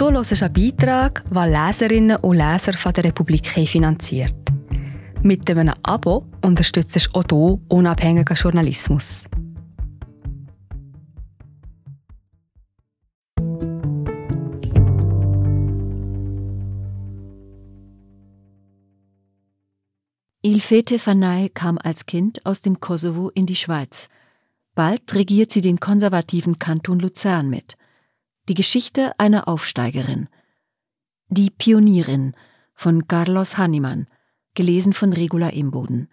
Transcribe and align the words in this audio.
Du 0.00 0.10
hörst 0.10 0.42
einen 0.42 0.52
Beitrag, 0.54 1.22
den 1.30 1.50
Leserinnen 1.50 2.16
und 2.16 2.38
Leser 2.38 2.72
von 2.72 2.90
der 2.94 3.04
Republik 3.04 3.46
finanziert. 3.46 4.34
Mit 5.22 5.50
einem 5.50 5.74
Abo 5.82 6.24
unterstützt 6.42 6.96
du 6.96 7.18
auch 7.18 7.24
du 7.24 7.60
unabhängigen 7.68 8.34
Journalismus. 8.34 9.24
Ilfete 20.40 20.98
Fanay 20.98 21.50
kam 21.50 21.76
als 21.76 22.06
Kind 22.06 22.46
aus 22.46 22.62
dem 22.62 22.80
Kosovo 22.80 23.28
in 23.34 23.44
die 23.44 23.54
Schweiz. 23.54 24.08
Bald 24.74 25.14
regiert 25.14 25.52
sie 25.52 25.60
den 25.60 25.78
konservativen 25.78 26.58
Kanton 26.58 27.00
Luzern 27.00 27.50
mit. 27.50 27.76
Die 28.50 28.54
Geschichte 28.54 29.16
einer 29.16 29.46
Aufsteigerin. 29.46 30.26
Die 31.28 31.50
Pionierin 31.50 32.34
von 32.74 33.06
Carlos 33.06 33.58
Hannemann, 33.58 34.08
gelesen 34.56 34.92
von 34.92 35.12
Regula 35.12 35.50
Imboden. 35.50 36.08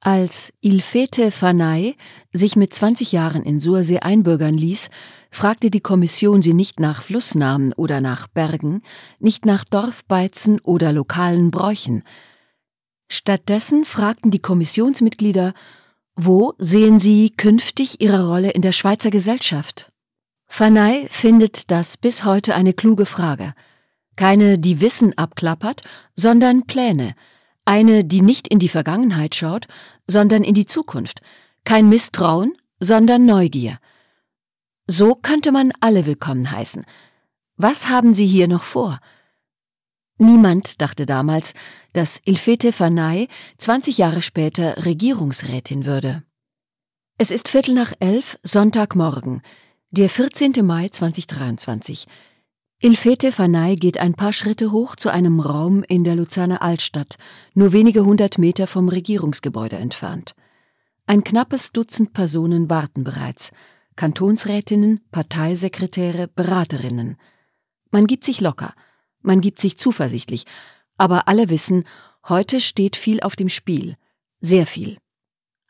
Als 0.00 0.52
Ilfete 0.60 1.30
Fanay 1.30 1.96
sich 2.34 2.54
mit 2.54 2.74
20 2.74 3.12
Jahren 3.12 3.44
in 3.44 3.60
Sursee 3.60 4.00
einbürgern 4.00 4.58
ließ, 4.58 4.90
fragte 5.30 5.70
die 5.70 5.80
Kommission 5.80 6.42
sie 6.42 6.52
nicht 6.52 6.80
nach 6.80 7.02
Flussnamen 7.02 7.72
oder 7.72 8.02
nach 8.02 8.26
Bergen, 8.26 8.82
nicht 9.18 9.46
nach 9.46 9.64
Dorfbeizen 9.64 10.60
oder 10.60 10.92
lokalen 10.92 11.50
Bräuchen, 11.50 12.04
Stattdessen 13.08 13.86
fragten 13.86 14.30
die 14.30 14.42
Kommissionsmitglieder, 14.42 15.54
wo 16.14 16.52
sehen 16.58 16.98
Sie 16.98 17.30
künftig 17.30 18.02
Ihre 18.02 18.28
Rolle 18.28 18.50
in 18.50 18.60
der 18.60 18.72
Schweizer 18.72 19.10
Gesellschaft? 19.10 19.91
Fanay 20.54 21.08
findet 21.08 21.70
das 21.70 21.96
bis 21.96 22.24
heute 22.24 22.54
eine 22.54 22.74
kluge 22.74 23.06
Frage. 23.06 23.54
Keine, 24.16 24.58
die 24.58 24.82
Wissen 24.82 25.16
abklappert, 25.16 25.80
sondern 26.14 26.66
Pläne. 26.66 27.14
Eine, 27.64 28.04
die 28.04 28.20
nicht 28.20 28.48
in 28.48 28.58
die 28.58 28.68
Vergangenheit 28.68 29.34
schaut, 29.34 29.66
sondern 30.06 30.44
in 30.44 30.52
die 30.52 30.66
Zukunft. 30.66 31.22
Kein 31.64 31.88
Misstrauen, 31.88 32.54
sondern 32.80 33.24
Neugier. 33.24 33.78
So 34.86 35.14
könnte 35.14 35.52
man 35.52 35.72
alle 35.80 36.04
willkommen 36.04 36.50
heißen. 36.50 36.84
Was 37.56 37.88
haben 37.88 38.12
Sie 38.12 38.26
hier 38.26 38.46
noch 38.46 38.64
vor? 38.64 39.00
Niemand 40.18 40.82
dachte 40.82 41.06
damals, 41.06 41.54
dass 41.94 42.20
Ilfete 42.26 42.72
Fanay 42.72 43.28
20 43.56 43.96
Jahre 43.96 44.20
später 44.20 44.84
Regierungsrätin 44.84 45.86
würde. 45.86 46.24
Es 47.16 47.30
ist 47.30 47.48
Viertel 47.48 47.74
nach 47.74 47.94
elf, 48.00 48.38
Sonntagmorgen, 48.42 49.40
der 49.92 50.08
14. 50.08 50.54
Mai 50.62 50.88
2023. 50.88 52.06
Ilfete 52.80 53.30
Fanay 53.30 53.76
geht 53.76 53.98
ein 53.98 54.14
paar 54.14 54.32
Schritte 54.32 54.72
hoch 54.72 54.96
zu 54.96 55.08
einem 55.10 55.38
Raum 55.38 55.84
in 55.84 56.02
der 56.02 56.16
Luzerner 56.16 56.62
Altstadt, 56.62 57.16
nur 57.54 57.72
wenige 57.72 58.04
hundert 58.04 58.38
Meter 58.38 58.66
vom 58.66 58.88
Regierungsgebäude 58.88 59.76
entfernt. 59.76 60.34
Ein 61.06 61.22
knappes 61.22 61.72
Dutzend 61.72 62.12
Personen 62.12 62.68
warten 62.68 63.04
bereits. 63.04 63.52
Kantonsrätinnen, 63.94 65.00
Parteisekretäre, 65.12 66.26
Beraterinnen. 66.26 67.16
Man 67.90 68.06
gibt 68.06 68.24
sich 68.24 68.40
locker– 68.40 68.74
man 69.22 69.40
gibt 69.40 69.60
sich 69.60 69.78
zuversichtlich, 69.78 70.44
aber 70.98 71.28
alle 71.28 71.48
wissen, 71.48 71.84
heute 72.28 72.60
steht 72.60 72.96
viel 72.96 73.20
auf 73.20 73.36
dem 73.36 73.48
Spiel, 73.48 73.96
sehr 74.40 74.66
viel. 74.66 74.98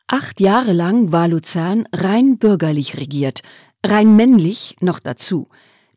Acht 0.07 0.41
Jahre 0.41 0.73
lang 0.73 1.11
war 1.11 1.27
Luzern 1.27 1.87
rein 1.93 2.37
bürgerlich 2.37 2.97
regiert, 2.97 3.41
rein 3.83 4.15
männlich 4.15 4.75
noch 4.79 4.99
dazu. 4.99 5.49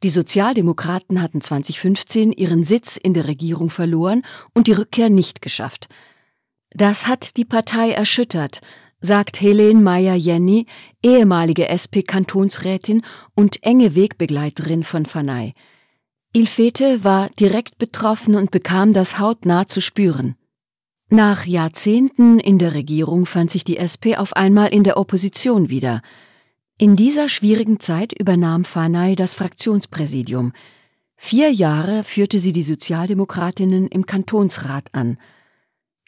Die 0.03 0.11
Sozialdemokraten 0.11 1.23
hatten 1.23 1.41
2015 1.41 2.33
ihren 2.33 2.65
Sitz 2.65 2.97
in 2.97 3.15
der 3.15 3.27
Regierung 3.27 3.71
verloren 3.71 4.23
und 4.53 4.67
die 4.67 4.73
Rückkehr 4.73 5.09
nicht 5.09 5.41
geschafft. 5.41 5.89
Das 6.71 7.07
hat 7.07 7.37
die 7.39 7.47
Partei 7.47 7.93
erschüttert, 7.93 8.61
sagt 9.01 9.41
Helene 9.41 9.81
Meyer-Jenny, 9.81 10.67
ehemalige 11.03 11.69
SP-Kantonsrätin 11.69 13.03
und 13.35 13.63
enge 13.63 13.95
Wegbegleiterin 13.95 14.83
von 14.83 15.07
Fanay. 15.07 15.55
Ilfete 16.33 17.03
war 17.03 17.31
direkt 17.41 17.79
betroffen 17.79 18.35
und 18.35 18.51
bekam 18.51 18.93
das 18.93 19.19
hautnah 19.19 19.67
zu 19.67 19.81
spüren. 19.81 20.35
Nach 21.09 21.47
Jahrzehnten 21.47 22.41
in 22.41 22.59
der 22.59 22.75
Regierung 22.75 23.25
fand 23.25 23.51
sich 23.51 23.65
die 23.65 23.79
SP 23.79 24.19
auf 24.19 24.35
einmal 24.35 24.69
in 24.69 24.83
der 24.83 24.99
Opposition 24.99 25.71
wieder. 25.71 26.03
In 26.79 26.97
dieser 26.97 27.29
schwierigen 27.29 27.81
Zeit 27.81 28.13
übernahm 28.19 28.65
Fanay 28.65 29.17
das 29.17 29.35
Fraktionspräsidium. 29.35 30.53
Vier 31.17 31.51
Jahre 31.51 32.05
führte 32.05 32.39
sie 32.39 32.53
die 32.53 32.63
Sozialdemokratinnen 32.63 33.89
im 33.89 34.07
Kantonsrat 34.07 34.89
an. 34.93 35.19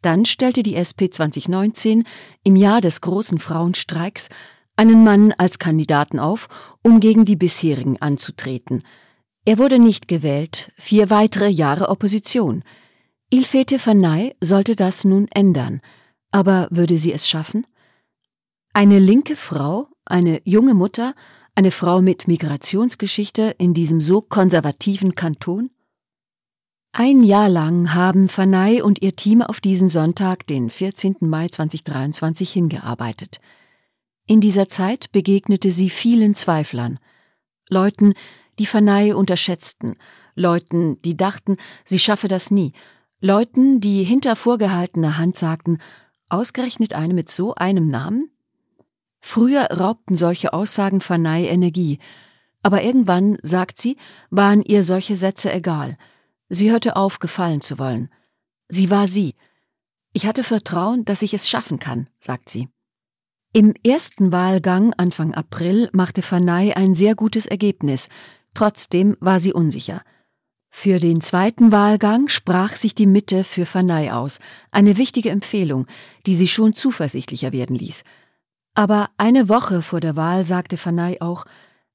Dann 0.03 0.25
stellte 0.25 0.63
die 0.63 0.77
SP 0.77 1.11
2019, 1.11 2.05
im 2.45 2.57
Jahr 2.57 2.81
des 2.81 3.01
großen 3.01 3.39
Frauenstreiks, 3.39 4.29
einen 4.77 5.03
Mann 5.03 5.33
als 5.33 5.59
Kandidaten 5.59 6.19
auf, 6.19 6.49
um 6.83 7.01
gegen 7.01 7.25
die 7.25 7.37
bisherigen 7.37 8.01
anzutreten– 8.01 8.83
er 9.49 9.57
wurde 9.57 9.79
nicht 9.79 10.09
gewählt, 10.09 10.73
vier 10.77 11.09
weitere 11.09 11.49
Jahre 11.49 11.89
Opposition. 11.89 12.63
Ilfete 13.31 13.79
Fanay 13.79 14.37
sollte 14.43 14.77
das 14.77 15.05
nun 15.05 15.27
ändern. 15.31 15.81
Aber 16.31 16.69
würde 16.71 16.99
sie 16.99 17.15
es 17.15 17.27
schaffen? 17.27 17.67
Eine 18.73 18.99
linke 18.99 19.37
Frau, 19.37 19.89
eine 20.05 20.41
junge 20.45 20.75
Mutter, 20.75 21.15
eine 21.55 21.71
Frau 21.71 22.01
mit 22.01 22.29
Migrationsgeschichte 22.29 23.55
in 23.59 23.75
diesem 23.75 24.01
so 24.01 24.21
konservativen 24.21 25.15
Kanton? 25.15 25.71
Ein 26.93 27.23
Jahr 27.23 27.49
lang 27.49 27.95
haben 27.95 28.29
Fanay 28.29 28.81
und 28.81 29.03
ihr 29.03 29.15
Team 29.15 29.43
auf 29.43 29.61
diesen 29.61 29.89
Sonntag, 29.89 30.47
den 30.47 30.71
14. 30.71 31.17
Mai 31.21 31.49
2023, 31.49 32.53
hingearbeitet. 32.53 33.41
In 34.27 34.41
dieser 34.41 34.69
Zeit 34.69 35.13
begegnete 35.13 35.71
sie 35.71 35.91
vielen 35.91 36.35
Zweiflern, 36.35 36.99
Leuten, 37.69 38.15
die 38.59 38.67
Fanei 38.67 39.15
unterschätzten, 39.15 39.97
Leuten, 40.35 41.01
die 41.03 41.17
dachten, 41.17 41.57
sie 41.85 41.99
schaffe 41.99 42.29
das 42.29 42.51
nie, 42.51 42.73
Leuten, 43.21 43.81
die 43.81 44.05
hinter 44.05 44.37
vorgehaltener 44.37 45.19
Hand 45.19 45.37
sagten, 45.37 45.79
ausgerechnet 46.29 46.95
eine 46.95 47.15
mit 47.15 47.31
so 47.31 47.55
einem 47.55 47.89
Namen? 47.89 48.31
Früher 49.21 49.65
raubten 49.65 50.17
solche 50.17 50.53
Aussagen 50.53 51.01
Fanei 51.01 51.47
Energie, 51.47 51.99
aber 52.63 52.83
irgendwann, 52.83 53.39
sagt 53.43 53.79
sie, 53.79 53.97
waren 54.31 54.63
ihr 54.63 54.83
solche 54.83 55.17
Sätze 55.17 55.53
egal. 55.53 55.97
Sie 56.49 56.71
hörte 56.71 56.97
auf, 56.97 57.19
gefallen 57.19 57.61
zu 57.61 57.79
wollen. 57.79 58.11
Sie 58.69 58.91
war 58.91 59.07
sie. 59.07 59.35
Ich 60.13 60.27
hatte 60.27 60.43
Vertrauen, 60.43 61.05
dass 61.05 61.23
ich 61.23 61.35
es 61.35 61.49
schaffen 61.49 61.79
kann, 61.79 62.09
sagt 62.19 62.49
sie. 62.49 62.69
Im 63.53 63.75
ersten 63.85 64.33
Wahlgang 64.33 64.93
Anfang 64.95 65.35
April 65.35 65.89
machte 65.93 66.23
Fanei 66.23 66.77
ein 66.77 66.95
sehr 66.95 67.15
gutes 67.15 67.47
Ergebnis, 67.47 68.09
Trotzdem 68.59 69.17
war 69.21 69.39
sie 69.39 69.53
unsicher. 69.53 70.03
Für 70.69 70.99
den 70.99 71.21
zweiten 71.21 71.71
Wahlgang 71.71 72.27
sprach 72.27 72.73
sich 72.73 72.93
die 72.93 73.07
Mitte 73.07 73.45
für 73.45 73.67
Fanei 73.67 74.13
aus, 74.13 74.41
eine 74.73 74.97
wichtige 74.97 75.31
Empfehlung, 75.31 75.87
die 76.27 76.35
sie 76.35 76.49
schon 76.49 76.75
zuversichtlicher 76.75 77.53
werden 77.53 77.77
ließ. 77.77 78.03
Aber 78.79 79.11
eine 79.17 79.49
Woche 79.49 79.83
vor 79.83 79.99
der 79.99 80.15
Wahl 80.15 80.45
sagte 80.45 80.77
Fanei 80.77 81.21
auch, 81.21 81.47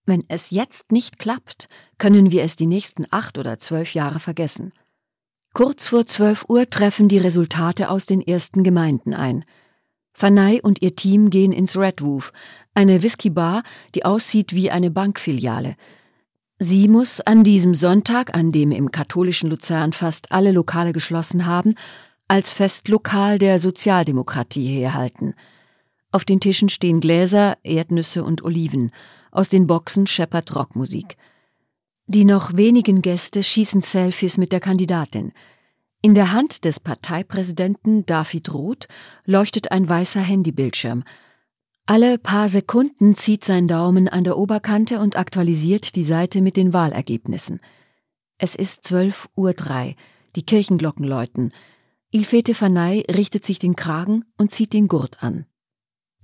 wenn 0.06 0.26
es 0.28 0.50
jetzt 0.50 0.92
nicht 0.92 1.18
klappt, 1.18 1.70
können 1.98 2.30
wir 2.30 2.44
es 2.44 2.58
die 2.58 2.66
nächsten 2.66 3.06
acht 3.10 3.38
oder 3.38 3.58
zwölf 3.58 3.94
Jahre 3.94 4.20
vergessen. 4.20 4.74
Kurz 5.54 5.88
vor 5.88 6.06
zwölf 6.08 6.44
Uhr 6.50 6.70
treffen 6.70 7.08
die 7.08 7.20
Resultate 7.20 7.90
aus 7.90 8.06
den 8.06 8.22
ersten 8.22 8.66
Gemeinden 8.66 9.14
ein. 9.14 9.46
Fanei 10.12 10.62
und 10.62 10.82
ihr 10.82 10.94
Team 10.94 11.30
gehen 11.30 11.54
ins 11.54 11.78
Red 11.78 12.02
Roof, 12.02 12.34
eine 12.74 13.02
Whiskybar, 13.02 13.64
die 13.96 14.04
aussieht 14.04 14.52
wie 14.52 14.70
eine 14.70 14.92
Bankfiliale. 14.92 15.78
Sie 16.60 16.90
muss 16.90 17.22
an 17.22 17.46
diesem 17.46 17.76
Sonntag, 17.76 18.36
an 18.36 18.52
dem 18.52 18.74
im 18.74 18.92
katholischen 18.92 19.50
Luzern 19.50 19.94
fast 19.94 20.34
alle 20.34 20.52
Lokale 20.52 20.92
geschlossen 20.92 21.46
haben, 21.46 21.76
als 22.28 22.52
Festlokal 22.52 23.40
der 23.40 23.58
Sozialdemokratie 23.58 24.68
herhalten. 24.68 25.34
Auf 26.14 26.26
den 26.26 26.40
Tischen 26.40 26.70
stehen 26.70 27.00
Gläser, 27.00 27.58
Erdnüsse 27.64 28.24
und 28.24 28.44
Oliven. 28.44 28.92
Aus 29.32 29.50
den 29.50 29.66
Boxen 29.66 30.06
scheppert 30.06 30.56
Rockmusik. 30.56 31.18
Die 32.06 32.24
noch 32.24 32.56
wenigen 32.56 33.02
Gäste 33.02 33.42
schießen 33.42 33.82
Selfies 33.82 34.38
mit 34.38 34.52
der 34.52 34.60
Kandidatin. 34.60 35.32
In 36.04 36.14
der 36.14 36.32
Hand 36.32 36.66
des 36.66 36.80
Parteipräsidenten 36.80 38.06
David 38.06 38.54
Roth 38.54 38.88
leuchtet 39.26 39.72
ein 39.72 39.90
weißer 39.90 40.22
Handybildschirm. 40.22 41.04
Alle 41.88 42.20
paar 42.20 42.48
Sekunden 42.48 43.16
zieht 43.16 43.44
sein 43.44 43.68
Daumen 43.68 44.08
an 44.08 44.24
der 44.24 44.38
Oberkante 44.38 45.00
und 45.00 45.18
aktualisiert 45.18 45.96
die 45.96 46.04
Seite 46.04 46.42
mit 46.42 46.58
den 46.58 46.74
Wahlergebnissen. 46.74 47.60
Es 48.38 48.54
ist 48.54 48.86
12.03 48.86 49.88
Uhr, 49.88 49.96
die 50.36 50.46
Kirchenglocken 50.46 51.06
läuten. 51.06 51.54
Ilfete 52.12 52.54
Fanay 52.54 53.04
richtet 53.10 53.44
sich 53.46 53.58
den 53.58 53.76
Kragen 53.76 54.26
und 54.38 54.52
zieht 54.52 54.74
den 54.74 54.88
Gurt 54.88 55.24
an. 55.24 55.48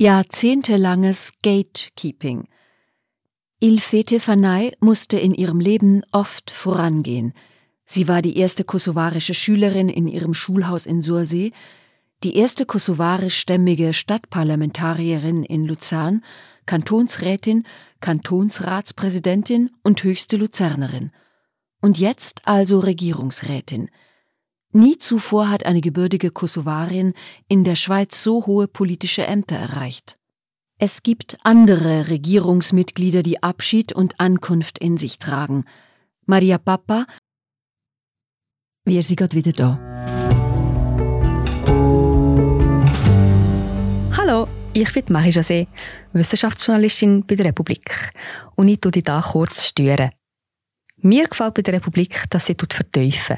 Jahrzehntelanges 0.02 1.34
Gatekeeping. 1.44 2.48
Ilfete 3.60 4.22
Fanay 4.22 4.72
musste 4.80 5.20
in 5.20 5.34
ihrem 5.34 5.60
Leben 5.60 6.04
oft 6.14 6.52
vorangehen. 6.52 7.34
Sie 7.84 8.08
war 8.08 8.22
die 8.22 8.38
erste 8.38 8.64
kosovarische 8.64 9.34
Schülerin 9.34 9.90
in 9.90 10.08
ihrem 10.08 10.34
Schulhaus 10.34 10.86
in 10.86 11.02
Sursee, 11.02 11.52
die 12.24 12.38
erste 12.38 12.66
kosovarischstämmige 12.66 13.92
Stadtparlamentarierin 13.92 15.44
in 15.44 15.66
Luzern, 15.66 16.24
Kantonsrätin, 16.66 17.68
Kantonsratspräsidentin 18.00 19.70
und 19.84 20.02
höchste 20.02 20.38
Luzernerin. 20.38 21.12
Und 21.82 22.00
jetzt 22.00 22.44
also 22.46 22.80
Regierungsrätin. 22.80 23.90
Nie 24.72 25.00
zuvor 25.00 25.50
hat 25.50 25.66
eine 25.66 25.82
gebürtige 25.82 26.30
Kosovarin 26.30 27.16
in 27.48 27.64
der 27.64 27.74
Schweiz 27.74 28.24
so 28.24 28.46
hohe 28.46 28.68
politische 28.68 29.26
Ämter 29.26 29.56
erreicht. 29.56 30.20
Es 30.78 31.02
gibt 31.02 31.40
andere 31.44 32.10
Regierungsmitglieder, 32.10 33.24
die 33.24 33.42
Abschied 33.42 33.94
und 33.94 34.20
Ankunft 34.20 34.78
in 34.78 34.98
sich 34.98 35.18
tragen. 35.18 35.66
Maria 36.28 36.60
Papa, 36.60 37.08
wir 38.86 39.02
sind 39.02 39.18
gerade 39.18 39.36
wieder 39.36 39.54
da. 39.54 39.80
Hallo, 44.16 44.48
ich 44.74 44.94
bin 44.94 45.06
Marie 45.10 45.32
José, 45.32 45.68
Wissenschaftsjournalistin 46.14 47.26
bei 47.26 47.34
der 47.34 47.48
Republik. 47.48 48.12
Und 48.56 48.68
ich 48.68 48.80
tue 48.80 48.92
dich 48.92 49.04
hier 49.04 49.24
kurz 49.32 49.66
stören. 49.66 50.12
Mir 50.98 51.28
gefällt 51.28 51.56
bei 51.56 51.64
der 51.64 51.74
Republik, 51.74 52.26
dass 52.30 52.46
sie 52.46 52.56
vertiefen. 52.56 53.38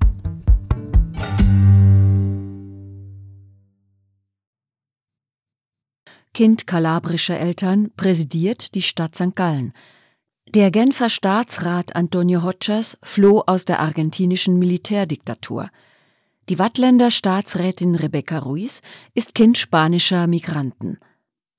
Kind 6.33 6.65
kalabrischer 6.65 7.37
Eltern, 7.37 7.91
präsidiert 7.97 8.73
die 8.73 8.81
Stadt 8.81 9.15
St. 9.15 9.35
Gallen. 9.35 9.73
Der 10.47 10.71
Genfer 10.71 11.09
Staatsrat 11.09 11.95
Antonio 11.95 12.43
Hodges 12.43 12.97
floh 13.03 13.43
aus 13.45 13.65
der 13.65 13.79
argentinischen 13.79 14.57
Militärdiktatur. 14.57 15.69
Die 16.49 16.57
Wattländer 16.57 17.11
Staatsrätin 17.11 17.95
Rebecca 17.95 18.39
Ruiz 18.39 18.81
ist 19.13 19.35
Kind 19.35 19.57
spanischer 19.57 20.27
Migranten. 20.27 20.99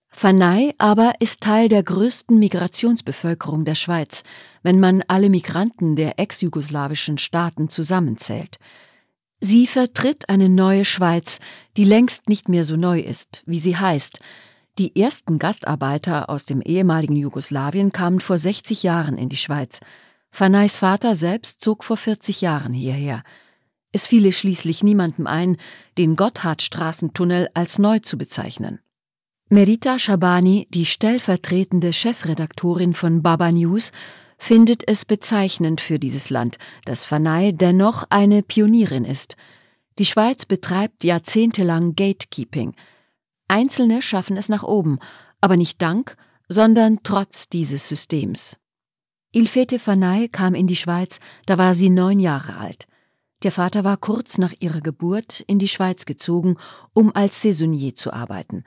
Fanay 0.09 0.75
aber 0.79 1.15
ist 1.21 1.41
Teil 1.41 1.69
der 1.69 1.83
größten 1.83 2.39
Migrationsbevölkerung 2.39 3.65
der 3.65 3.75
Schweiz, 3.75 4.25
wenn 4.63 4.79
man 4.79 5.03
alle 5.09 5.31
Migranten 5.31 5.97
der 5.97 6.19
ex-jugoslawischen 6.19 7.19
Staaten 7.19 7.69
zusammenzählt. 7.69 8.59
Sie 9.41 9.67
vertritt 9.67 10.29
eine 10.29 10.49
neue 10.49 10.85
Schweiz, 10.85 11.41
die 11.77 11.85
längst 11.85 12.29
nicht 12.29 12.49
mehr 12.49 12.65
so 12.65 12.77
neu 12.77 13.01
ist, 13.01 13.43
wie 13.47 13.59
sie 13.59 13.77
heißt. 13.77 14.21
Die 14.79 14.97
ersten 14.97 15.39
Gastarbeiter 15.39 16.31
aus 16.31 16.47
dem 16.47 16.63
ehemaligen 16.63 17.17
Jugoslawien 17.17 17.93
kamen 17.93 18.21
vor 18.21 18.39
60 18.39 18.83
Jahren 18.83 19.19
in 19.19 19.29
die 19.29 19.37
Schweiz. 19.37 19.81
Fanays 20.31 20.79
Vater 20.79 21.15
selbst 21.15 21.61
zog 21.61 21.85
vor 21.85 21.99
40 21.99 22.41
Jahren 22.41 22.73
hierher. 22.73 23.23
Es 23.93 24.07
fiele 24.07 24.33
schließlich 24.33 24.83
niemandem 24.83 25.27
ein, 25.27 25.59
den 25.99 26.17
Gotthardstraßentunnel 26.17 27.51
als 27.53 27.79
neu 27.79 27.99
zu 27.99 28.17
bezeichnen. 28.17 28.81
Merita 29.51 29.99
Shabani, 29.99 30.67
die 30.71 30.87
stellvertretende 30.87 31.93
Chefredaktorin 31.93 32.95
von 32.95 33.23
Baba 33.23 33.53
News, 33.53 33.93
findet 34.39 34.89
es 34.89 35.05
bezeichnend 35.05 35.83
für 35.83 35.99
dieses 35.99 36.31
Land, 36.31 36.57
dass 36.87 37.05
Fanay 37.05 37.53
dennoch 37.53 38.05
eine 38.09 38.43
Pionierin 38.43 39.05
ist. 39.05 39.37
Die 39.99 40.07
Schweiz 40.07 40.47
betreibt 40.47 41.05
jahrzehntelang 41.05 41.95
Gatekeeping. 41.95 42.75
Einzelne 43.53 44.01
schaffen 44.01 44.39
es 44.39 44.49
nach 44.49 44.63
oben, 44.63 44.99
aber 45.43 45.59
nicht 45.59 45.83
dank, 45.83 46.17
sondern 46.49 47.01
trotz 47.03 47.51
dieses 47.51 47.87
Systems. 47.87 48.59
Ilfete 49.31 49.79
Fanay 49.79 50.29
kam 50.29 50.55
in 50.55 50.67
die 50.67 50.77
Schweiz, 50.77 51.21
da 51.45 51.59
war 51.59 51.75
sie 51.75 51.91
neun 51.91 52.19
Jahre 52.19 52.57
alt. 52.57 52.87
Der 53.43 53.53
Vater 53.53 53.85
war 53.85 53.99
kurz 53.99 54.39
nach 54.39 54.55
ihrer 54.61 54.81
Geburt 54.81 55.41
in 55.47 55.59
die 55.59 55.69
Schweiz 55.69 56.07
gezogen, 56.07 56.57
um 56.95 57.15
als 57.15 57.43
Saisonnier 57.43 57.95
zu 57.95 58.13
arbeiten. 58.13 58.65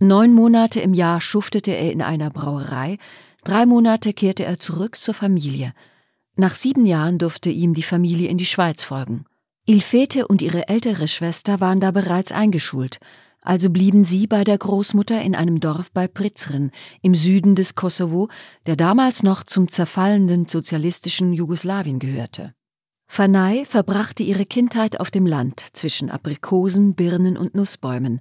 Neun 0.00 0.34
Monate 0.34 0.80
im 0.80 0.92
Jahr 0.92 1.22
schuftete 1.22 1.70
er 1.70 1.90
in 1.90 2.02
einer 2.02 2.28
Brauerei, 2.28 2.98
Drei 3.42 3.64
Monate 3.64 4.12
kehrte 4.12 4.44
er 4.44 4.60
zurück 4.60 4.98
zur 4.98 5.14
Familie. 5.14 5.72
Nach 6.36 6.54
sieben 6.54 6.84
Jahren 6.84 7.16
durfte 7.16 7.48
ihm 7.48 7.72
die 7.72 7.82
Familie 7.82 8.28
in 8.28 8.36
die 8.36 8.44
Schweiz 8.44 8.82
folgen. 8.82 9.24
Ilfete 9.64 10.28
und 10.28 10.42
ihre 10.42 10.68
ältere 10.68 11.08
Schwester 11.08 11.58
waren 11.60 11.80
da 11.80 11.90
bereits 11.90 12.32
eingeschult, 12.32 12.98
also 13.42 13.70
blieben 13.70 14.04
sie 14.04 14.26
bei 14.26 14.44
der 14.44 14.58
Großmutter 14.58 15.20
in 15.20 15.34
einem 15.34 15.60
Dorf 15.60 15.90
bei 15.92 16.06
Prizren 16.06 16.70
im 17.02 17.14
Süden 17.14 17.54
des 17.54 17.74
Kosovo, 17.74 18.28
der 18.66 18.76
damals 18.76 19.22
noch 19.22 19.42
zum 19.42 19.68
zerfallenden 19.68 20.46
sozialistischen 20.46 21.32
Jugoslawien 21.32 21.98
gehörte. 21.98 22.54
Fanay 23.06 23.64
verbrachte 23.64 24.22
ihre 24.22 24.44
Kindheit 24.44 25.00
auf 25.00 25.10
dem 25.10 25.26
Land 25.26 25.64
zwischen 25.72 26.10
Aprikosen, 26.10 26.94
Birnen 26.94 27.36
und 27.36 27.54
Nussbäumen. 27.54 28.20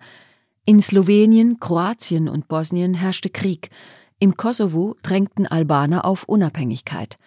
In 0.66 0.82
Slowenien, 0.82 1.60
Kroatien 1.60 2.28
und 2.28 2.48
Bosnien 2.48 2.94
herrschte 2.94 3.30
Krieg, 3.30 3.70
im 4.20 4.36
Kosovo 4.36 4.96
drängten 5.04 5.48
Albaner 5.48 6.06
auf 6.06 6.24
Unabhängigkeit. 6.24 7.18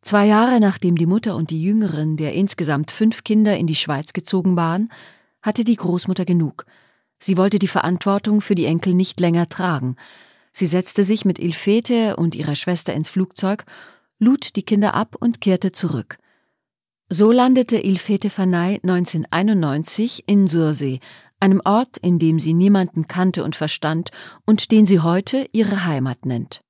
Zwei 0.00 0.26
Jahre 0.26 0.60
nachdem 0.60 0.96
die 0.96 1.06
Mutter 1.06 1.36
und 1.36 1.50
die 1.50 1.62
jüngeren 1.62 2.16
der 2.16 2.34
insgesamt 2.34 2.90
fünf 2.90 3.24
Kinder 3.24 3.56
in 3.56 3.66
die 3.66 3.74
Schweiz 3.74 4.12
gezogen 4.12 4.56
waren, 4.56 4.90
hatte 5.42 5.64
die 5.64 5.76
Großmutter 5.76 6.24
genug. 6.24 6.66
Sie 7.22 7.36
wollte 7.36 7.60
die 7.60 7.68
Verantwortung 7.68 8.40
für 8.40 8.56
die 8.56 8.64
Enkel 8.64 8.94
nicht 8.94 9.20
länger 9.20 9.46
tragen. 9.46 9.94
Sie 10.50 10.66
setzte 10.66 11.04
sich 11.04 11.24
mit 11.24 11.38
Ilfete 11.38 12.16
und 12.16 12.34
ihrer 12.34 12.56
Schwester 12.56 12.92
ins 12.94 13.10
Flugzeug, 13.10 13.64
lud 14.18 14.56
die 14.56 14.64
Kinder 14.64 14.94
ab 14.94 15.14
und 15.20 15.40
kehrte 15.40 15.70
zurück. 15.70 16.18
So 17.08 17.30
landete 17.30 17.78
Ilfete 17.78 18.28
Fanay 18.28 18.80
1991 18.82 20.24
in 20.26 20.48
Sursee, 20.48 20.98
einem 21.38 21.62
Ort, 21.64 21.96
in 21.96 22.18
dem 22.18 22.40
sie 22.40 22.54
niemanden 22.54 23.06
kannte 23.06 23.44
und 23.44 23.54
verstand 23.54 24.10
und 24.44 24.72
den 24.72 24.84
sie 24.84 24.98
heute 24.98 25.48
ihre 25.52 25.84
Heimat 25.84 26.26
nennt. 26.26 26.60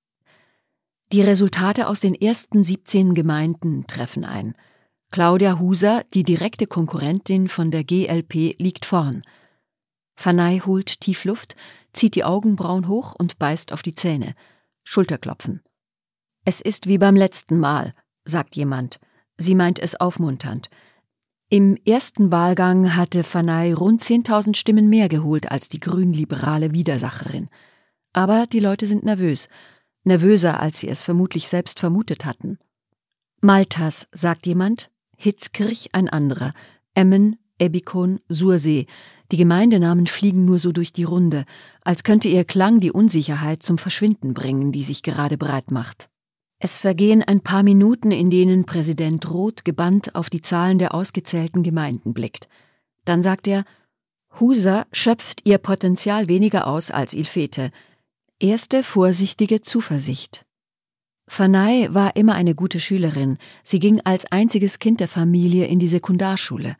Die 1.12 1.22
Resultate 1.22 1.86
aus 1.86 2.00
den 2.00 2.14
ersten 2.14 2.62
17 2.62 3.14
Gemeinden 3.14 3.86
treffen 3.86 4.26
ein. 4.26 4.54
Claudia 5.10 5.58
Huser, 5.58 6.04
die 6.12 6.24
direkte 6.24 6.66
Konkurrentin 6.66 7.48
von 7.48 7.70
der 7.70 7.84
GLP, 7.84 8.54
liegt 8.58 8.84
vorn. 8.84 9.22
Fanay 10.22 10.60
holt 10.60 11.00
tief 11.00 11.24
Luft, 11.24 11.56
zieht 11.92 12.14
die 12.14 12.22
Augenbrauen 12.22 12.86
hoch 12.86 13.16
und 13.18 13.40
beißt 13.40 13.72
auf 13.72 13.82
die 13.82 13.96
Zähne. 13.96 14.36
Schulterklopfen. 14.84 15.62
Es 16.44 16.60
ist 16.60 16.86
wie 16.86 16.98
beim 16.98 17.16
letzten 17.16 17.58
Mal, 17.58 17.92
sagt 18.24 18.54
jemand. 18.54 19.00
Sie 19.36 19.56
meint 19.56 19.80
es 19.80 19.96
aufmunternd. 19.96 20.70
Im 21.48 21.76
ersten 21.84 22.30
Wahlgang 22.30 22.94
hatte 22.94 23.24
Fanay 23.24 23.72
rund 23.72 24.00
10.000 24.00 24.54
Stimmen 24.54 24.88
mehr 24.88 25.08
geholt 25.08 25.50
als 25.50 25.68
die 25.68 25.80
grünliberale 25.80 26.72
Widersacherin. 26.72 27.48
Aber 28.12 28.46
die 28.46 28.60
Leute 28.60 28.86
sind 28.86 29.02
nervös, 29.02 29.48
nervöser, 30.04 30.60
als 30.60 30.78
sie 30.78 30.88
es 30.88 31.02
vermutlich 31.02 31.48
selbst 31.48 31.80
vermutet 31.80 32.24
hatten. 32.24 32.60
Maltas, 33.40 34.06
sagt 34.12 34.46
jemand, 34.46 34.88
Hitzkirch 35.16 35.88
ein 35.94 36.08
anderer, 36.08 36.52
Emmen, 36.94 37.38
Ebikon, 37.62 38.20
Sursee. 38.28 38.86
Die 39.32 39.38
Gemeindenamen 39.38 40.06
fliegen 40.06 40.44
nur 40.44 40.58
so 40.58 40.72
durch 40.72 40.92
die 40.92 41.04
Runde, 41.04 41.46
als 41.80 42.04
könnte 42.04 42.28
ihr 42.28 42.44
Klang 42.44 42.80
die 42.80 42.92
Unsicherheit 42.92 43.62
zum 43.62 43.78
Verschwinden 43.78 44.34
bringen, 44.34 44.72
die 44.72 44.82
sich 44.82 45.02
gerade 45.02 45.38
breit 45.38 45.70
macht. 45.70 46.10
Es 46.58 46.76
vergehen 46.76 47.22
ein 47.22 47.40
paar 47.40 47.62
Minuten, 47.62 48.10
in 48.12 48.30
denen 48.30 48.66
Präsident 48.66 49.30
Roth 49.30 49.64
gebannt 49.64 50.14
auf 50.14 50.28
die 50.28 50.42
Zahlen 50.42 50.78
der 50.78 50.94
ausgezählten 50.94 51.62
Gemeinden 51.62 52.12
blickt. 52.12 52.46
Dann 53.06 53.22
sagt 53.22 53.48
er, 53.48 53.64
Husa 54.38 54.84
schöpft 54.92 55.40
ihr 55.44 55.56
Potenzial 55.56 56.28
weniger 56.28 56.66
aus 56.66 56.90
als 56.90 57.14
Ilfete. 57.14 57.70
Erste 58.38 58.82
vorsichtige 58.82 59.62
Zuversicht. 59.62 60.44
Fanay 61.26 61.88
war 61.94 62.16
immer 62.16 62.34
eine 62.34 62.54
gute 62.54 62.80
Schülerin. 62.80 63.38
Sie 63.62 63.78
ging 63.78 64.02
als 64.04 64.30
einziges 64.30 64.78
Kind 64.78 65.00
der 65.00 65.08
Familie 65.08 65.64
in 65.66 65.78
die 65.78 65.88
Sekundarschule. 65.88 66.76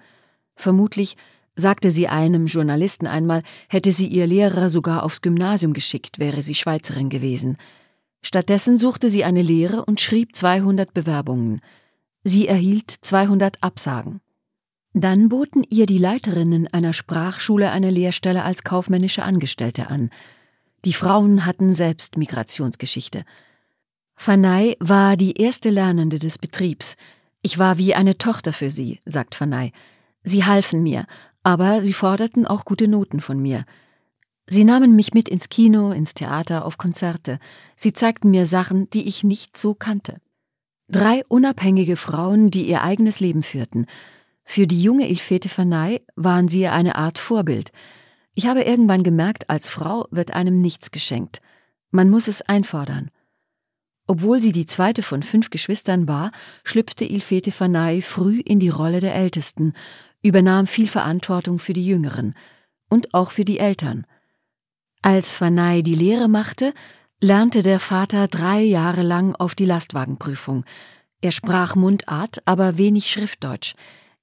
Vermutlich, 0.55 1.17
sagte 1.55 1.91
sie 1.91 2.09
einem 2.09 2.47
Journalisten 2.47 3.07
einmal, 3.07 3.43
hätte 3.69 3.93
sie 3.93 4.07
ihr 4.07 4.27
Lehrer 4.27 4.69
sogar 4.69 5.03
aufs 5.03 5.21
Gymnasium 5.21 5.73
geschickt, 5.73 6.19
wäre 6.19 6.43
sie 6.43 6.55
Schweizerin 6.55 7.09
gewesen. 7.09 7.57
Stattdessen 8.23 8.79
suchte 8.79 9.11
sie 9.11 9.25
eine 9.25 9.43
Lehre 9.43 9.85
und 9.85 10.01
schrieb 10.01 10.35
200 10.35 10.95
Bewerbungen. 10.95 11.61
Sie 12.25 12.47
erhielt 12.47 12.91
200 12.91 13.63
Absagen. 13.63 14.21
Dann 14.95 15.29
boten 15.29 15.65
ihr 15.71 15.87
die 15.87 15.99
Leiterinnen 15.99 16.69
einer 16.69 16.93
Sprachschule 16.93 17.71
eine 17.71 17.91
Lehrstelle 17.91 18.45
als 18.45 18.63
kaufmännische 18.63 19.23
Angestellte 19.23 19.89
an. 19.89 20.11
Die 20.85 20.93
Frauen 20.93 21.47
hatten 21.47 21.73
selbst 21.73 22.17
Migrationsgeschichte. 22.17 23.25
Fanay 24.17 24.77
war 24.79 25.17
die 25.17 25.33
erste 25.41 25.71
Lernende 25.71 26.19
des 26.19 26.39
Betriebs. 26.39 26.97
Ich 27.41 27.59
war 27.59 27.79
wie 27.79 27.95
eine 27.95 28.19
Tochter 28.19 28.53
für 28.53 28.71
sie, 28.71 29.01
sagt 29.05 29.35
Fanay. 29.35 29.73
Sie 30.23 30.45
halfen 30.45 30.83
mir, 30.83 31.07
aber 31.43 31.83
sie 31.83 31.93
forderten 31.93 32.47
auch 32.47 32.65
gute 32.65 32.89
Noten 32.89 33.21
von 33.21 33.41
mir. 33.41 33.65
Sie 34.47 34.65
nahmen 34.65 34.97
mich 34.97 35.15
mit 35.15 35.29
ins 35.29 35.49
Kino, 35.49 35.93
ins 35.93 36.15
Theater, 36.15 36.65
auf 36.65 36.79
Konzerte. 36.79 37.39
Sie 37.77 37.93
zeigten 37.93 38.31
mir 38.31 38.47
Sachen, 38.47 38.91
die 38.91 39.07
ich 39.09 39.25
nicht 39.25 39.57
so 39.57 39.75
kannte. 39.75 40.21
Drei 40.89 41.25
unabhängige 41.29 41.97
Frauen, 41.97 42.51
die 42.51 42.69
ihr 42.69 42.83
eigenes 42.83 43.21
Leben 43.21 43.43
führten. 43.43 43.87
Für 44.45 44.67
die 44.67 44.83
junge 44.83 45.09
Ilfete 45.09 45.49
Fanay 45.49 46.03
waren 46.17 46.49
sie 46.49 46.67
eine 46.67 46.97
Art 46.97 47.19
Vorbild. 47.19 47.71
Ich 48.35 48.47
habe 48.47 48.63
irgendwann 48.63 49.03
gemerkt, 49.03 49.49
als 49.49 49.71
Frau 49.71 50.07
wird 50.11 50.35
einem 50.35 50.61
nichts 50.61 50.91
geschenkt. 50.91 51.41
Man 51.91 52.11
muss 52.11 52.29
es 52.29 52.43
einfordern. 52.43 53.11
Obwohl 54.07 54.43
sie 54.43 54.53
die 54.53 54.67
zweite 54.67 55.03
von 55.03 55.23
fünf 55.23 55.51
Geschwistern 55.51 56.09
war, 56.09 56.33
schlüpfte 56.65 57.05
Ilfete 57.05 57.53
Fanay 57.53 58.03
früh 58.03 58.41
in 58.41 58.59
die 58.59 58.69
Rolle 58.69 59.01
der 59.01 59.15
Ältesten, 59.15 59.75
übernahm 60.23 60.67
viel 60.67 60.89
Verantwortung 60.89 61.59
für 61.59 61.73
die 61.73 61.87
Jüngeren 61.87 62.35
und 62.89 63.15
auch 63.15 63.31
für 63.31 63.45
die 63.45 63.59
Eltern. 63.59 64.07
Als 65.03 65.33
Fanay 65.33 65.83
die 65.83 65.95
Lehre 65.95 66.29
machte, 66.29 66.73
lernte 67.21 67.63
der 67.63 67.81
Vater 67.81 68.29
drei 68.29 68.61
Jahre 68.61 69.03
lang 69.03 69.35
auf 69.35 69.55
die 69.55 69.65
Lastwagenprüfung. 69.65 70.65
Er 71.21 71.31
sprach 71.31 71.75
Mundart, 71.75 72.43
aber 72.47 72.79
wenig 72.79 73.11
Schriftdeutsch. 73.11 73.75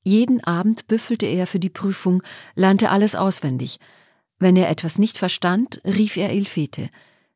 Jeden 0.04 0.44
Abend 0.44 0.88
büffelte 0.88 1.26
er 1.26 1.48
für 1.48 1.60
die 1.60 1.70
Prüfung, 1.70 2.24
lernte 2.56 2.90
alles 2.90 3.16
auswendig. 3.16 3.80
Wenn 4.38 4.56
er 4.56 4.70
etwas 4.70 4.98
nicht 4.98 5.18
verstand, 5.18 5.82
rief 5.84 6.16
er 6.16 6.34
Ilfete. 6.34 6.90